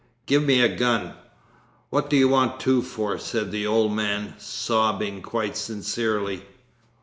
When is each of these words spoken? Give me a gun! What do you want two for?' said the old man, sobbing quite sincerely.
Give 0.25 0.41
me 0.41 0.61
a 0.63 0.67
gun! 0.75 1.13
What 1.91 2.09
do 2.09 2.17
you 2.17 2.27
want 2.27 2.59
two 2.59 2.81
for?' 2.81 3.19
said 3.19 3.51
the 3.51 3.67
old 3.67 3.91
man, 3.93 4.33
sobbing 4.39 5.21
quite 5.21 5.55
sincerely. 5.55 6.43